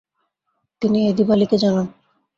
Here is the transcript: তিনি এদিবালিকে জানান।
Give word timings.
তিনি 0.81 0.99
এদিবালিকে 1.09 1.57
জানান। 1.63 1.87